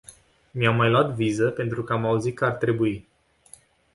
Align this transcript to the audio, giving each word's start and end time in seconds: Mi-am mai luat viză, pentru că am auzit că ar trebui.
Mi-am 0.51 0.75
mai 0.75 0.89
luat 0.89 1.11
viză, 1.11 1.49
pentru 1.49 1.83
că 1.83 1.93
am 1.93 2.05
auzit 2.05 2.35
că 2.35 2.45
ar 2.45 2.51
trebui. 2.51 3.07